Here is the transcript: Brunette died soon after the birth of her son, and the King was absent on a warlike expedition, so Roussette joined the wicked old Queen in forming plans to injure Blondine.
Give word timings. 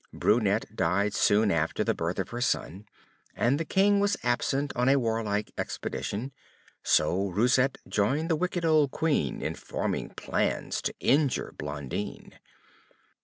Brunette 0.11 0.75
died 0.75 1.13
soon 1.13 1.51
after 1.51 1.83
the 1.83 1.93
birth 1.93 2.17
of 2.17 2.29
her 2.29 2.41
son, 2.41 2.87
and 3.35 3.59
the 3.59 3.65
King 3.65 3.99
was 3.99 4.17
absent 4.23 4.75
on 4.75 4.89
a 4.89 4.95
warlike 4.95 5.51
expedition, 5.59 6.31
so 6.81 7.29
Roussette 7.29 7.77
joined 7.87 8.27
the 8.27 8.35
wicked 8.35 8.65
old 8.65 8.89
Queen 8.89 9.43
in 9.43 9.53
forming 9.53 10.09
plans 10.09 10.81
to 10.81 10.95
injure 10.99 11.53
Blondine. 11.55 12.33